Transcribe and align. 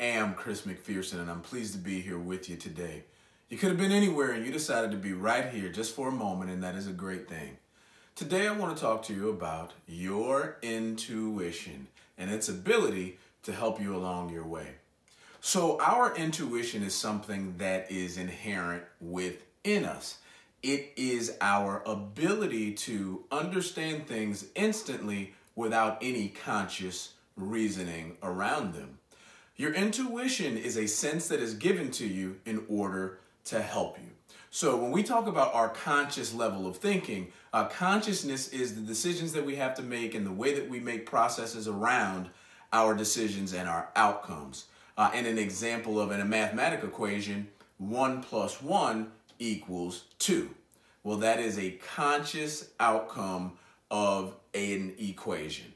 am 0.00 0.34
Chris 0.34 0.62
McPherson, 0.62 1.20
and 1.20 1.30
I'm 1.30 1.40
pleased 1.40 1.72
to 1.72 1.78
be 1.78 2.00
here 2.00 2.18
with 2.18 2.48
you 2.48 2.56
today. 2.56 3.04
You 3.48 3.58
could 3.58 3.68
have 3.68 3.78
been 3.78 3.92
anywhere, 3.92 4.32
and 4.32 4.44
you 4.44 4.52
decided 4.52 4.90
to 4.90 4.96
be 4.96 5.12
right 5.12 5.50
here 5.50 5.68
just 5.68 5.94
for 5.94 6.08
a 6.08 6.12
moment, 6.12 6.50
and 6.50 6.62
that 6.62 6.74
is 6.74 6.86
a 6.86 6.92
great 6.92 7.28
thing. 7.28 7.58
Today, 8.14 8.48
I 8.48 8.52
want 8.52 8.76
to 8.76 8.82
talk 8.82 9.02
to 9.04 9.14
you 9.14 9.28
about 9.28 9.72
your 9.86 10.56
intuition 10.62 11.88
and 12.16 12.30
its 12.30 12.48
ability 12.48 13.18
to 13.42 13.52
help 13.52 13.80
you 13.80 13.94
along 13.94 14.30
your 14.30 14.46
way. 14.46 14.76
So, 15.40 15.78
our 15.80 16.16
intuition 16.16 16.82
is 16.82 16.94
something 16.94 17.54
that 17.58 17.90
is 17.90 18.16
inherent 18.16 18.82
within 19.00 19.84
us. 19.84 20.18
It 20.62 20.92
is 20.96 21.36
our 21.40 21.82
ability 21.86 22.72
to 22.72 23.24
understand 23.30 24.08
things 24.08 24.46
instantly 24.54 25.34
without 25.54 25.98
any 26.02 26.28
conscious 26.28 27.12
reasoning 27.36 28.16
around 28.22 28.74
them. 28.74 28.98
Your 29.58 29.72
intuition 29.72 30.58
is 30.58 30.76
a 30.76 30.86
sense 30.86 31.28
that 31.28 31.40
is 31.40 31.54
given 31.54 31.90
to 31.92 32.06
you 32.06 32.36
in 32.44 32.64
order 32.68 33.20
to 33.44 33.62
help 33.62 33.98
you. 33.98 34.10
So, 34.50 34.76
when 34.76 34.90
we 34.90 35.02
talk 35.02 35.26
about 35.26 35.54
our 35.54 35.70
conscious 35.70 36.34
level 36.34 36.66
of 36.66 36.76
thinking, 36.76 37.32
uh, 37.54 37.64
consciousness 37.66 38.48
is 38.48 38.74
the 38.74 38.82
decisions 38.82 39.32
that 39.32 39.46
we 39.46 39.56
have 39.56 39.74
to 39.76 39.82
make 39.82 40.14
and 40.14 40.26
the 40.26 40.32
way 40.32 40.54
that 40.54 40.68
we 40.68 40.78
make 40.78 41.06
processes 41.06 41.66
around 41.68 42.28
our 42.72 42.94
decisions 42.94 43.54
and 43.54 43.66
our 43.66 43.88
outcomes. 43.96 44.66
Uh, 44.98 45.10
and 45.14 45.26
an 45.26 45.38
example 45.38 45.98
of 45.98 46.10
in 46.10 46.20
a 46.20 46.24
mathematical 46.24 46.88
equation, 46.88 47.48
1 47.78 48.22
plus 48.22 48.60
1 48.60 49.10
equals 49.38 50.04
2. 50.18 50.50
Well, 51.02 51.18
that 51.18 51.38
is 51.38 51.58
a 51.58 51.72
conscious 51.72 52.70
outcome 52.78 53.52
of 53.90 54.34
an 54.52 54.94
equation. 54.98 55.72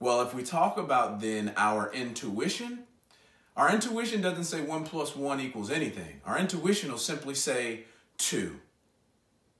Well, 0.00 0.20
if 0.20 0.34
we 0.34 0.42
talk 0.42 0.76
about 0.76 1.20
then 1.20 1.54
our 1.56 1.90
intuition, 1.92 2.80
our 3.56 3.72
intuition 3.72 4.20
doesn't 4.20 4.44
say 4.44 4.60
1 4.60 4.84
plus 4.84 5.14
1 5.14 5.40
equals 5.40 5.70
anything. 5.70 6.20
Our 6.24 6.38
intuition 6.38 6.90
will 6.90 6.98
simply 6.98 7.34
say 7.34 7.84
2. 8.18 8.58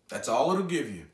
That's 0.08 0.28
all 0.28 0.52
it'll 0.52 0.64
give 0.64 0.94
you. 0.94 1.06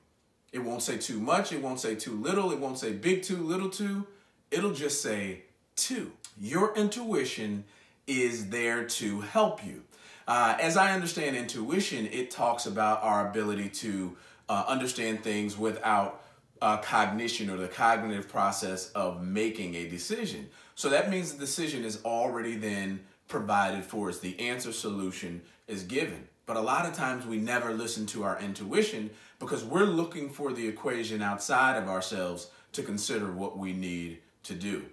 It 0.53 0.61
won't 0.61 0.83
say 0.83 0.97
too 0.97 1.20
much, 1.20 1.53
it 1.53 1.62
won't 1.62 1.78
say 1.78 1.95
too 1.95 2.14
little, 2.20 2.50
it 2.50 2.59
won't 2.59 2.78
say 2.78 2.92
big 2.92 3.22
2, 3.22 3.37
little 3.37 3.69
2. 3.69 4.06
It'll 4.50 4.72
just 4.72 5.03
say 5.03 5.42
2. 5.77 6.11
Your 6.41 6.75
intuition 6.75 7.64
is 8.06 8.48
there 8.50 8.84
to 8.84 9.20
help 9.20 9.65
you. 9.65 9.84
Uh, 10.27 10.56
as 10.61 10.77
I 10.77 10.92
understand 10.92 11.37
intuition, 11.37 12.06
it 12.06 12.31
talks 12.31 12.67
about 12.67 13.03
our 13.03 13.28
ability 13.28 13.69
to 13.69 14.17
uh, 14.48 14.65
understand 14.67 15.22
things 15.22 15.56
without 15.56 16.22
uh, 16.62 16.78
cognition 16.78 17.50
or 17.50 17.56
the 17.56 17.69
cognitive 17.69 18.28
process 18.28 18.91
of 18.92 19.22
making 19.22 19.75
a 19.75 19.89
decision. 19.89 20.48
So 20.81 20.89
that 20.89 21.11
means 21.11 21.34
the 21.34 21.39
decision 21.39 21.84
is 21.84 22.03
already 22.06 22.56
then 22.56 23.00
provided 23.28 23.84
for 23.84 24.09
us. 24.09 24.19
The 24.19 24.41
answer 24.41 24.73
solution 24.73 25.42
is 25.69 25.83
given. 25.83 26.27
But 26.47 26.56
a 26.56 26.62
lot 26.62 26.87
of 26.87 26.95
times 26.95 27.27
we 27.27 27.37
never 27.37 27.75
listen 27.75 28.06
to 28.06 28.22
our 28.22 28.41
intuition 28.41 29.11
because 29.39 29.62
we're 29.62 29.84
looking 29.84 30.31
for 30.31 30.55
the 30.55 30.67
equation 30.67 31.20
outside 31.20 31.77
of 31.77 31.87
ourselves 31.87 32.47
to 32.72 32.83
consider 32.83 33.31
what 33.31 33.59
we 33.59 33.75
need 33.75 34.20
to 34.45 34.55
do. 34.55 34.87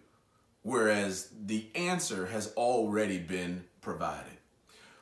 Whereas 0.62 1.30
the 1.46 1.68
answer 1.74 2.26
has 2.26 2.52
already 2.58 3.18
been 3.18 3.64
provided. 3.80 4.40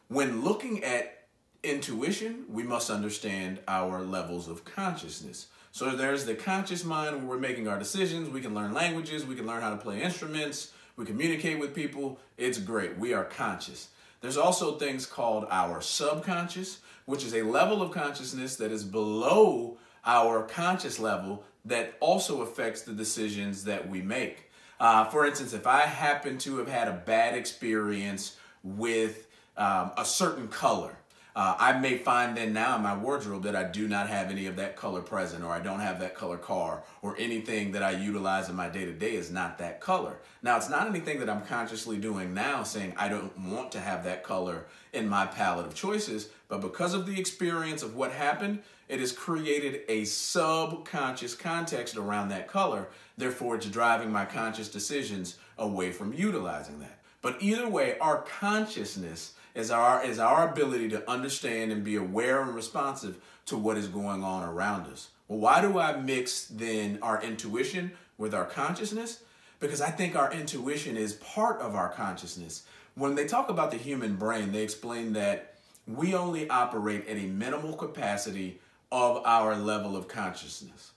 When 0.07 0.43
looking 0.43 0.83
at 0.83 1.23
intuition, 1.63 2.45
we 2.47 2.61
must 2.61 2.91
understand 2.91 3.57
our 3.67 4.03
levels 4.03 4.47
of 4.47 4.65
consciousness. 4.65 5.47
So 5.71 5.89
there's 5.95 6.23
the 6.23 6.35
conscious 6.35 6.85
mind 6.85 7.17
where 7.17 7.25
we're 7.25 7.37
making 7.37 7.67
our 7.67 7.77
decisions. 7.77 8.29
We 8.29 8.39
can 8.39 8.53
learn 8.53 8.73
languages. 8.73 9.25
We 9.25 9.35
can 9.35 9.45
learn 9.45 9.61
how 9.61 9.71
to 9.71 9.77
play 9.77 10.01
instruments. 10.01 10.71
We 10.95 11.05
communicate 11.05 11.59
with 11.59 11.75
people. 11.75 12.19
It's 12.37 12.57
great. 12.57 12.97
We 12.97 13.13
are 13.13 13.25
conscious. 13.25 13.89
There's 14.21 14.37
also 14.37 14.77
things 14.77 15.05
called 15.05 15.45
our 15.51 15.81
subconscious, 15.81 16.79
which 17.05 17.23
is 17.23 17.33
a 17.33 17.43
level 17.43 17.81
of 17.81 17.91
consciousness 17.91 18.55
that 18.57 18.71
is 18.71 18.83
below 18.83 19.77
our 20.05 20.43
conscious 20.43 20.99
level 20.99 21.43
that 21.65 21.95
also 21.99 22.41
affects 22.41 22.83
the 22.83 22.93
decisions 22.93 23.63
that 23.65 23.89
we 23.89 24.01
make. 24.01 24.51
Uh, 24.79 25.05
for 25.05 25.25
instance, 25.25 25.53
if 25.53 25.67
I 25.67 25.81
happen 25.81 26.37
to 26.39 26.57
have 26.57 26.67
had 26.67 26.87
a 26.87 26.93
bad 27.05 27.35
experience 27.35 28.37
with 28.63 29.27
um, 29.57 29.91
a 29.97 30.05
certain 30.05 30.47
color, 30.47 30.97
uh, 31.35 31.55
I 31.59 31.77
may 31.77 31.97
find 31.97 32.37
then 32.37 32.53
now 32.53 32.77
in 32.77 32.81
my 32.81 32.95
wardrobe 32.95 33.43
that 33.43 33.57
I 33.57 33.65
do 33.65 33.89
not 33.89 34.07
have 34.07 34.31
any 34.31 34.45
of 34.45 34.55
that 34.55 34.77
color 34.77 35.01
present, 35.01 35.43
or 35.43 35.51
I 35.51 35.59
don't 35.59 35.81
have 35.81 35.99
that 35.99 36.15
color 36.15 36.37
car, 36.37 36.83
or 37.01 37.17
anything 37.17 37.73
that 37.73 37.83
I 37.83 37.91
utilize 37.91 38.47
in 38.47 38.55
my 38.55 38.69
day 38.69 38.85
to 38.85 38.93
day 38.93 39.15
is 39.15 39.31
not 39.31 39.57
that 39.57 39.81
color. 39.81 40.19
Now, 40.41 40.55
it's 40.55 40.69
not 40.69 40.87
anything 40.87 41.19
that 41.19 41.29
I'm 41.29 41.41
consciously 41.41 41.97
doing 41.97 42.33
now 42.33 42.63
saying 42.63 42.93
I 42.95 43.09
don't 43.09 43.37
want 43.37 43.73
to 43.73 43.81
have 43.81 44.05
that 44.05 44.23
color 44.23 44.67
in 44.93 45.09
my 45.09 45.25
palette 45.25 45.65
of 45.65 45.75
choices, 45.75 46.29
but 46.47 46.61
because 46.61 46.93
of 46.93 47.05
the 47.05 47.19
experience 47.19 47.83
of 47.83 47.97
what 47.97 48.13
happened, 48.13 48.59
it 48.87 49.01
has 49.01 49.11
created 49.11 49.81
a 49.89 50.05
subconscious 50.05 51.35
context 51.35 51.97
around 51.97 52.29
that 52.29 52.47
color. 52.47 52.87
Therefore, 53.17 53.55
it's 53.55 53.65
driving 53.65 54.09
my 54.09 54.23
conscious 54.23 54.69
decisions 54.69 55.37
away 55.57 55.91
from 55.91 56.13
utilizing 56.13 56.79
that. 56.79 56.99
But 57.21 57.41
either 57.41 57.67
way, 57.67 57.97
our 57.99 58.21
consciousness 58.21 59.33
is 59.55 59.71
our 59.71 60.03
is 60.03 60.19
our 60.19 60.49
ability 60.49 60.89
to 60.89 61.09
understand 61.09 61.71
and 61.71 61.83
be 61.83 61.95
aware 61.95 62.41
and 62.41 62.53
responsive 62.53 63.17
to 63.47 63.57
what 63.57 63.77
is 63.77 63.87
going 63.87 64.23
on 64.23 64.43
around 64.43 64.87
us. 64.87 65.09
Well, 65.27 65.39
why 65.39 65.61
do 65.61 65.79
I 65.79 65.95
mix 65.95 66.45
then 66.45 66.99
our 67.01 67.21
intuition 67.23 67.93
with 68.17 68.33
our 68.33 68.45
consciousness? 68.45 69.21
Because 69.59 69.81
I 69.81 69.89
think 69.89 70.15
our 70.15 70.31
intuition 70.31 70.97
is 70.97 71.13
part 71.13 71.61
of 71.61 71.73
our 71.73 71.89
consciousness. 71.89 72.63
When 72.95 73.15
they 73.15 73.25
talk 73.25 73.49
about 73.49 73.71
the 73.71 73.77
human 73.77 74.15
brain, 74.15 74.51
they 74.51 74.61
explain 74.61 75.13
that 75.13 75.55
we 75.87 76.13
only 76.13 76.49
operate 76.49 77.07
at 77.07 77.17
a 77.17 77.25
minimal 77.27 77.73
capacity 77.73 78.59
of 78.91 79.21
our 79.25 79.55
level 79.55 79.95
of 79.95 80.07
consciousness. 80.07 80.91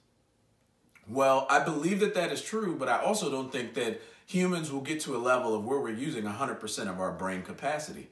Well, 1.09 1.47
I 1.49 1.61
believe 1.61 2.01
that 2.01 2.15
that 2.15 2.33
is 2.33 2.43
true, 2.43 2.77
but 2.77 2.89
I 2.89 2.99
also 3.03 3.31
don't 3.31 3.51
think 3.51 3.75
that 3.75 4.01
humans 4.27 4.71
will 4.71 4.83
get 4.83 5.01
to 5.01 5.17
a 5.17 5.19
level 5.19 5.55
of 5.55 5.65
where 5.65 5.81
we're 5.81 5.95
using 5.95 6.25
100% 6.25 6.91
of 6.91 7.01
our 7.01 7.13
brain 7.13 7.43
capacity. 7.43 8.09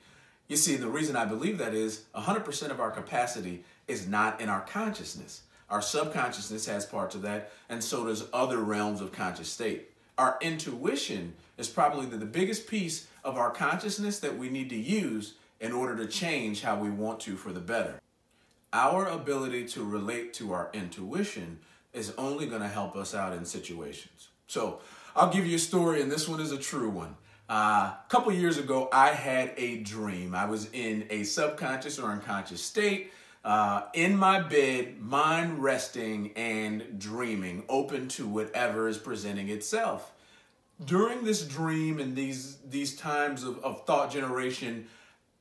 You 0.49 0.57
see, 0.57 0.77
the 0.77 0.89
reason 0.89 1.17
I 1.17 1.25
believe 1.25 1.59
that 1.59 1.75
is 1.75 2.05
100% 2.15 2.71
of 2.71 2.81
our 2.81 2.91
capacity 2.91 3.65
is 3.89 4.07
not 4.07 4.41
in 4.41 4.49
our 4.49 4.61
consciousness. 4.61 5.43
Our 5.69 5.83
subconsciousness 5.83 6.67
has 6.67 6.87
parts 6.87 7.17
of 7.17 7.23
that, 7.23 7.51
and 7.69 7.83
so 7.83 8.07
does 8.07 8.29
other 8.33 8.59
realms 8.59 9.01
of 9.01 9.11
conscious 9.11 9.49
state. 9.49 9.91
Our 10.17 10.39
intuition 10.41 11.35
is 11.59 11.69
probably 11.69 12.06
the, 12.06 12.25
biggest 12.25 12.69
piece 12.69 13.09
of 13.25 13.37
our 13.37 13.51
consciousness 13.51 14.21
that 14.21 14.39
we 14.39 14.49
need 14.49 14.71
to 14.71 14.77
use 14.77 15.35
in 15.61 15.73
order 15.73 15.97
to 15.97 16.06
change 16.06 16.62
how 16.62 16.79
we 16.79 16.91
want 16.91 17.19
to 17.21 17.37
for 17.37 17.53
the 17.53 17.61
better. 17.61 18.01
Our 18.73 19.06
ability 19.06 19.67
to 19.69 19.85
relate 19.85 20.33
to 20.35 20.53
our 20.53 20.71
intuition 20.73 21.59
is 21.93 22.12
only 22.17 22.47
going 22.47 22.62
to 22.62 22.69
help 22.69 22.95
us 22.95 23.15
out 23.15 23.33
in 23.33 23.45
situations. 23.45 24.29
So, 24.47 24.81
I'll 25.17 25.33
give 25.33 25.47
you 25.47 25.56
a 25.56 25.59
story, 25.59 26.03
and 26.03 26.12
this 26.12 26.29
one 26.29 26.41
is 26.41 26.53
a 26.53 26.59
true 26.59 26.91
one. 26.91 27.17
Uh, 27.49 27.93
a 27.95 27.99
couple 28.09 28.33
years 28.33 28.59
ago, 28.59 28.89
I 28.93 29.11
had 29.11 29.53
a 29.57 29.79
dream. 29.79 30.34
I 30.34 30.47
was 30.47 30.69
in 30.73 31.07
a 31.11 31.23
subconscious 31.23 31.99
or 31.99 32.11
unconscious 32.11 32.61
state, 32.61 33.12
uh, 33.45 33.83
in 33.95 34.17
my 34.17 34.41
bed, 34.41 35.01
mind 35.01 35.62
resting 35.62 36.33
and 36.35 36.99
dreaming, 36.99 37.62
open 37.69 38.09
to 38.09 38.27
whatever 38.27 38.89
is 38.89 38.99
presenting 38.99 39.49
itself. 39.49 40.11
During 40.85 41.25
this 41.25 41.47
dream 41.47 42.01
and 42.01 42.17
these 42.17 42.56
these 42.69 42.97
times 42.97 43.45
of, 43.45 43.65
of 43.65 43.87
thought 43.87 44.11
generation, 44.11 44.88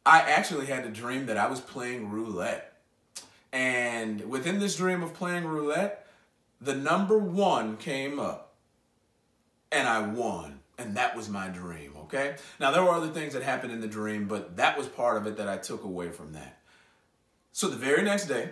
I 0.06 0.20
actually 0.20 0.68
had 0.68 0.86
a 0.86 0.90
dream 0.90 1.26
that 1.26 1.38
I 1.38 1.48
was 1.48 1.60
playing 1.60 2.12
roulette. 2.12 2.78
And 3.52 4.30
within 4.30 4.60
this 4.60 4.76
dream 4.76 5.02
of 5.02 5.16
playing 5.16 5.46
roulette, 5.46 6.06
the 6.62 6.76
number 6.76 7.18
one 7.18 7.76
came 7.76 8.20
up 8.20 8.54
and 9.72 9.88
I 9.88 10.02
won. 10.02 10.60
And 10.78 10.98
that 10.98 11.16
was 11.16 11.30
my 11.30 11.48
dream, 11.48 11.94
okay? 12.04 12.36
Now, 12.60 12.72
there 12.72 12.84
were 12.84 12.92
other 12.92 13.10
things 13.10 13.34
that 13.34 13.44
happened 13.44 13.72
in 13.72 13.80
the 13.80 13.88
dream, 13.88 14.28
but 14.28 14.58
that 14.58 14.78
was 14.78 14.88
part 14.88 15.18
of 15.18 15.26
it 15.26 15.38
that 15.38 15.48
I 15.48 15.58
took 15.58 15.84
away 15.84 16.10
from 16.10 16.34
that. 16.34 16.60
So 17.54 17.70
the 17.70 17.78
very 17.78 18.04
next 18.04 18.26
day, 18.26 18.50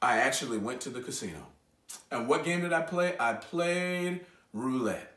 I 0.00 0.18
actually 0.18 0.58
went 0.58 0.80
to 0.80 0.90
the 0.90 1.00
casino. 1.00 1.46
And 2.10 2.26
what 2.28 2.44
game 2.44 2.62
did 2.62 2.72
I 2.72 2.82
play? 2.82 3.14
I 3.20 3.34
played 3.34 4.26
roulette. 4.52 5.12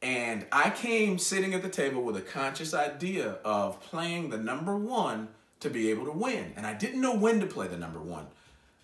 And 0.00 0.46
I 0.52 0.70
came 0.70 1.18
sitting 1.18 1.54
at 1.54 1.62
the 1.62 1.68
table 1.68 2.02
with 2.02 2.16
a 2.16 2.20
conscious 2.20 2.74
idea 2.74 3.38
of 3.44 3.80
playing 3.80 4.30
the 4.30 4.38
number 4.38 4.76
one 4.76 5.28
to 5.60 5.70
be 5.70 5.90
able 5.90 6.04
to 6.06 6.12
win. 6.12 6.52
And 6.56 6.66
I 6.66 6.74
didn't 6.74 7.00
know 7.00 7.14
when 7.14 7.40
to 7.40 7.46
play 7.46 7.68
the 7.68 7.76
number 7.76 8.00
one. 8.00 8.26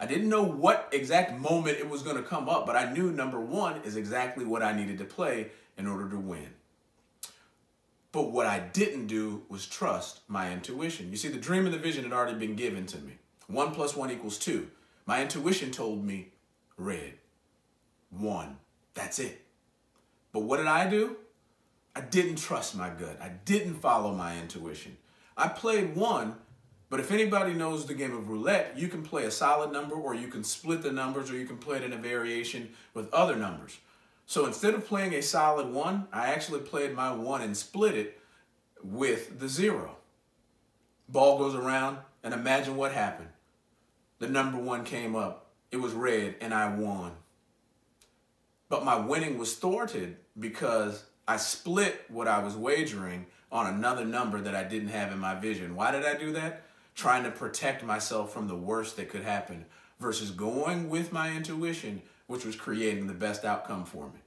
I 0.01 0.07
didn't 0.07 0.29
know 0.29 0.45
what 0.45 0.89
exact 0.93 1.39
moment 1.39 1.79
it 1.79 1.89
was 1.89 2.03
going 2.03 2.17
to 2.17 2.23
come 2.23 2.49
up, 2.49 2.67
but 2.67 2.77
I 2.77 2.93
knew 2.93 3.11
number 3.11 3.41
one 3.41 3.81
is 3.85 3.97
exactly 3.97 4.45
what 4.45 4.63
I 4.63 4.73
needed 4.73 4.99
to 4.99 5.05
play 5.05 5.51
in 5.79 5.87
order 5.87 6.09
to 6.11 6.19
win. 6.19 6.51
But 8.13 8.33
what 8.33 8.47
I 8.47 8.59
didn't 8.59 9.07
do 9.07 9.45
was 9.49 9.67
trust 9.67 10.21
my 10.29 10.53
intuition. 10.53 11.11
You 11.11 11.17
see, 11.17 11.29
the 11.29 11.39
dream 11.39 11.65
and 11.65 11.75
the 11.75 11.79
vision 11.79 12.05
had 12.05 12.13
already 12.13 12.39
been 12.39 12.57
given 12.57 12.85
to 12.87 12.99
me. 12.99 13.13
One 13.47 13.73
plus 13.73 13.97
one 13.97 14.11
equals 14.11 14.39
two. 14.39 14.69
My 15.07 15.23
intuition 15.23 15.71
told 15.71 16.05
me 16.05 16.33
red. 16.77 17.15
One. 18.11 18.57
That's 18.95 19.19
it. 19.19 19.43
But 20.33 20.41
what 20.41 20.57
did 20.57 20.67
I 20.67 20.89
do? 20.89 21.17
I 21.95 22.01
didn't 22.01 22.37
trust 22.37 22.77
my 22.77 22.91
gut. 22.91 23.19
I 23.21 23.29
didn't 23.45 23.75
follow 23.77 24.13
my 24.13 24.39
intuition. 24.39 24.97
I 25.37 25.49
played 25.49 25.95
one, 25.95 26.35
but 26.91 27.01
if 27.01 27.11
anybody 27.11 27.53
knows 27.53 27.87
the 27.87 27.95
game 27.95 28.17
of 28.17 28.29
roulette, 28.29 28.73
you 28.77 28.89
can 28.89 29.03
play 29.03 29.25
a 29.25 29.31
solid 29.31 29.73
number 29.73 29.95
or 29.95 30.15
you 30.15 30.29
can 30.29 30.43
split 30.43 30.83
the 30.83 30.93
numbers 30.93 31.31
or 31.31 31.37
you 31.37 31.47
can 31.47 31.59
play 31.59 31.77
it 31.79 31.85
in 31.85 31.93
a 31.93 31.97
variation 31.97 32.71
with 32.95 33.13
other 33.13 33.37
numbers. 33.37 33.79
So 34.29 34.45
instead 34.45 34.75
of 34.75 34.87
playing 34.87 35.15
a 35.15 35.23
solid 35.23 35.73
one, 35.73 36.07
I 36.13 36.27
actually 36.27 36.61
played 36.61 36.95
my 36.95 37.11
one 37.11 37.41
and 37.41 37.57
split 37.57 37.97
it 37.97 38.21
with 38.85 39.41
the 39.41 39.49
zero. 39.49 39.97
Ball 41.09 41.39
goes 41.39 41.55
around, 41.55 41.97
and 42.23 42.35
imagine 42.35 42.77
what 42.77 42.93
happened. 42.93 43.31
The 44.19 44.29
number 44.29 44.59
one 44.59 44.85
came 44.85 45.17
up, 45.17 45.47
it 45.73 45.79
was 45.79 45.95
red, 45.95 46.35
and 46.43 46.53
I 46.53 46.69
won. 46.69 47.13
But 48.69 48.85
my 48.85 48.97
winning 48.97 49.39
was 49.39 49.55
thwarted 49.55 50.19
because 50.39 51.07
I 51.27 51.39
split 51.39 52.05
what 52.11 52.29
I 52.29 52.41
was 52.41 52.55
wagering 52.55 53.25
on 53.51 53.67
another 53.67 54.05
number 54.05 54.43
that 54.43 54.55
I 54.55 54.63
didn't 54.63 54.89
have 54.89 55.11
in 55.11 55.19
my 55.19 55.37
vision. 55.37 55.75
Why 55.75 55.91
did 55.91 56.05
I 56.05 56.19
do 56.19 56.33
that? 56.33 56.65
Trying 56.95 57.25
to 57.25 57.31
protect 57.31 57.83
myself 57.83 58.31
from 58.35 58.47
the 58.47 58.57
worst 58.57 58.97
that 58.97 59.09
could 59.09 59.25
happen 59.25 59.65
versus 59.99 60.31
going 60.31 60.91
with 60.91 61.13
my 61.15 61.35
intuition, 61.35 62.03
which 62.29 62.45
was 62.45 62.55
creating 62.55 63.09
the 63.09 63.15
best 63.15 63.45
outcome 63.45 63.85
for 63.85 64.07
me. 64.07 64.21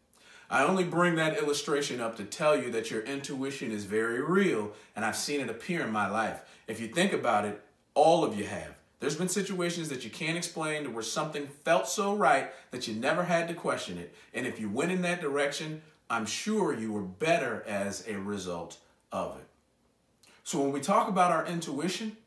I 0.50 0.66
only 0.66 0.84
bring 0.84 1.16
that 1.16 1.38
illustration 1.38 2.02
up 2.02 2.18
to 2.18 2.26
tell 2.26 2.58
you 2.58 2.70
that 2.72 2.92
your 2.92 3.04
intuition 3.04 3.72
is 3.72 3.86
very 3.86 4.22
real, 4.22 4.74
and 4.98 5.06
I've 5.06 5.16
seen 5.16 5.40
it 5.40 5.50
appear 5.50 5.82
in 5.82 5.94
my 5.94 6.10
life. 6.10 6.42
If 6.68 6.82
you 6.82 6.90
think 6.90 7.14
about 7.14 7.46
it, 7.46 7.64
all 7.94 8.26
of 8.26 8.38
you 8.38 8.46
have. 8.46 8.76
There's 9.00 9.16
been 9.16 9.30
situations 9.30 9.88
that 9.90 10.04
you 10.04 10.10
can't 10.10 10.38
explain 10.38 10.84
to 10.84 10.90
where 10.90 11.04
something 11.04 11.48
felt 11.64 11.88
so 11.88 12.14
right 12.14 12.52
that 12.72 12.88
you 12.88 12.94
never 12.94 13.24
had 13.24 13.48
to 13.48 13.54
question 13.54 13.98
it. 13.98 14.14
And 14.34 14.46
if 14.46 14.60
you 14.60 14.70
went 14.70 14.92
in 14.92 15.02
that 15.04 15.22
direction, 15.22 15.82
I'm 16.10 16.26
sure 16.26 16.78
you 16.78 16.92
were 16.92 17.02
better 17.02 17.64
as 17.66 18.06
a 18.08 18.20
result 18.20 18.78
of 19.12 19.38
it. 19.38 19.48
So 20.44 20.60
when 20.60 20.72
we 20.72 20.82
talk 20.82 21.08
about 21.08 21.32
our 21.32 21.46
intuition, 21.46 22.18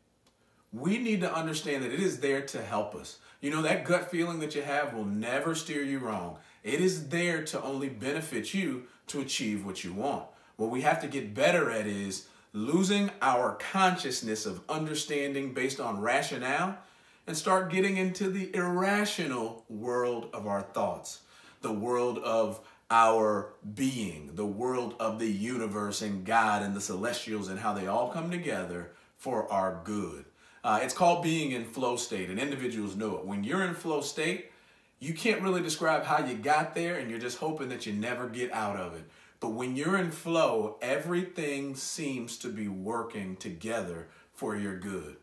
we 0.74 0.98
need 0.98 1.20
to 1.20 1.32
understand 1.32 1.84
that 1.84 1.92
it 1.92 2.00
is 2.00 2.18
there 2.18 2.42
to 2.42 2.60
help 2.60 2.96
us. 2.96 3.18
You 3.40 3.50
know, 3.50 3.62
that 3.62 3.84
gut 3.84 4.10
feeling 4.10 4.40
that 4.40 4.56
you 4.56 4.62
have 4.62 4.92
will 4.92 5.04
never 5.04 5.54
steer 5.54 5.82
you 5.82 6.00
wrong. 6.00 6.38
It 6.64 6.80
is 6.80 7.08
there 7.08 7.44
to 7.44 7.62
only 7.62 7.88
benefit 7.88 8.52
you 8.52 8.84
to 9.08 9.20
achieve 9.20 9.64
what 9.64 9.84
you 9.84 9.92
want. 9.92 10.24
What 10.56 10.70
we 10.70 10.80
have 10.80 11.00
to 11.02 11.06
get 11.06 11.34
better 11.34 11.70
at 11.70 11.86
is 11.86 12.26
losing 12.52 13.10
our 13.22 13.56
consciousness 13.72 14.46
of 14.46 14.62
understanding 14.68 15.54
based 15.54 15.78
on 15.78 16.00
rationale 16.00 16.78
and 17.26 17.36
start 17.36 17.70
getting 17.70 17.96
into 17.96 18.28
the 18.28 18.54
irrational 18.54 19.64
world 19.68 20.28
of 20.32 20.46
our 20.46 20.62
thoughts, 20.62 21.20
the 21.62 21.72
world 21.72 22.18
of 22.18 22.60
our 22.90 23.52
being, 23.74 24.30
the 24.34 24.44
world 24.44 24.94
of 24.98 25.18
the 25.18 25.30
universe 25.30 26.02
and 26.02 26.24
God 26.24 26.62
and 26.62 26.74
the 26.74 26.80
celestials 26.80 27.48
and 27.48 27.60
how 27.60 27.74
they 27.74 27.86
all 27.86 28.10
come 28.10 28.30
together 28.30 28.90
for 29.16 29.50
our 29.52 29.80
good. 29.84 30.24
Uh, 30.64 30.80
it's 30.82 30.94
called 30.94 31.22
being 31.22 31.52
in 31.52 31.62
flow 31.62 31.94
state, 31.94 32.30
and 32.30 32.40
individuals 32.40 32.96
know 32.96 33.18
it. 33.18 33.26
When 33.26 33.44
you're 33.44 33.62
in 33.62 33.74
flow 33.74 34.00
state, 34.00 34.50
you 34.98 35.12
can't 35.12 35.42
really 35.42 35.60
describe 35.60 36.04
how 36.04 36.24
you 36.24 36.34
got 36.36 36.74
there, 36.74 36.96
and 36.96 37.10
you're 37.10 37.18
just 37.18 37.36
hoping 37.36 37.68
that 37.68 37.84
you 37.84 37.92
never 37.92 38.26
get 38.26 38.50
out 38.50 38.76
of 38.76 38.94
it. 38.94 39.04
But 39.40 39.50
when 39.50 39.76
you're 39.76 39.98
in 39.98 40.10
flow, 40.10 40.78
everything 40.80 41.74
seems 41.74 42.38
to 42.38 42.48
be 42.48 42.66
working 42.66 43.36
together 43.36 44.08
for 44.32 44.56
your 44.56 44.78
good. 44.78 45.16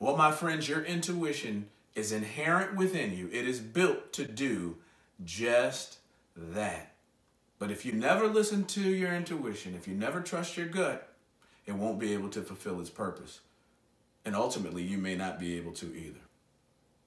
Well, 0.00 0.16
my 0.16 0.32
friends, 0.32 0.68
your 0.68 0.82
intuition 0.82 1.68
is 1.94 2.10
inherent 2.10 2.74
within 2.74 3.16
you, 3.16 3.30
it 3.32 3.46
is 3.46 3.60
built 3.60 4.12
to 4.14 4.24
do 4.24 4.78
just 5.24 5.98
that. 6.36 6.94
But 7.60 7.70
if 7.70 7.86
you 7.86 7.92
never 7.92 8.26
listen 8.26 8.64
to 8.64 8.80
your 8.80 9.12
intuition, 9.12 9.76
if 9.76 9.86
you 9.86 9.94
never 9.94 10.20
trust 10.20 10.56
your 10.56 10.66
gut, 10.66 11.12
it 11.66 11.74
won't 11.74 12.00
be 12.00 12.14
able 12.14 12.30
to 12.30 12.42
fulfill 12.42 12.80
its 12.80 12.90
purpose. 12.90 13.40
And 14.24 14.34
ultimately, 14.36 14.82
you 14.82 14.98
may 14.98 15.14
not 15.14 15.38
be 15.38 15.56
able 15.56 15.72
to 15.72 15.86
either. 15.86 16.20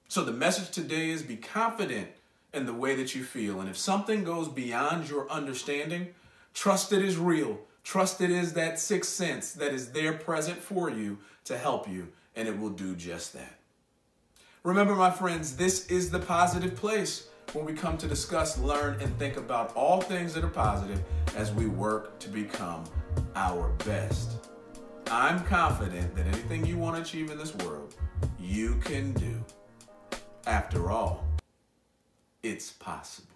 So 0.08 0.24
the 0.24 0.32
message 0.32 0.70
today 0.70 1.10
is 1.10 1.22
be 1.22 1.36
confident 1.36 2.08
in 2.52 2.66
the 2.66 2.74
way 2.74 2.94
that 2.96 3.14
you 3.14 3.24
feel. 3.24 3.60
And 3.60 3.68
if 3.68 3.76
something 3.76 4.24
goes 4.24 4.48
beyond 4.48 5.08
your 5.08 5.30
understanding, 5.30 6.08
trust 6.52 6.92
it 6.92 7.02
is 7.02 7.16
real. 7.16 7.60
Trust 7.84 8.20
it 8.20 8.30
is 8.30 8.52
that 8.52 8.78
sixth 8.78 9.12
sense 9.12 9.52
that 9.54 9.72
is 9.72 9.92
there 9.92 10.12
present 10.12 10.58
for 10.58 10.90
you 10.90 11.18
to 11.44 11.58
help 11.58 11.88
you, 11.88 12.08
and 12.36 12.46
it 12.46 12.58
will 12.58 12.70
do 12.70 12.94
just 12.94 13.32
that. 13.32 13.58
Remember, 14.62 14.94
my 14.94 15.10
friends, 15.10 15.56
this 15.56 15.86
is 15.86 16.10
the 16.10 16.20
positive 16.20 16.76
place 16.76 17.28
where 17.52 17.64
we 17.64 17.72
come 17.72 17.98
to 17.98 18.06
discuss, 18.06 18.58
learn, 18.58 19.00
and 19.00 19.18
think 19.18 19.36
about 19.36 19.74
all 19.74 20.00
things 20.00 20.32
that 20.34 20.44
are 20.44 20.48
positive 20.48 21.02
as 21.36 21.52
we 21.52 21.66
work 21.66 22.18
to 22.20 22.28
become 22.28 22.84
our 23.34 23.70
best. 23.84 24.51
I'm 25.14 25.44
confident 25.44 26.16
that 26.16 26.26
anything 26.26 26.64
you 26.64 26.78
want 26.78 26.96
to 26.96 27.02
achieve 27.02 27.30
in 27.30 27.36
this 27.36 27.54
world, 27.56 27.94
you 28.40 28.76
can 28.76 29.12
do. 29.12 29.44
After 30.46 30.90
all, 30.90 31.26
it's 32.42 32.70
possible. 32.70 33.31